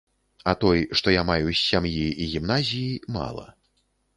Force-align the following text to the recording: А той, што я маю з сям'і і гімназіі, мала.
А 0.51 0.53
той, 0.61 0.79
што 1.01 1.13
я 1.15 1.25
маю 1.31 1.45
з 1.53 1.55
сям'і 1.65 2.07
і 2.07 2.23
гімназіі, 2.33 2.99
мала. 3.19 3.47